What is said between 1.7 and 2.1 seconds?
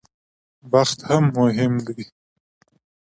دی.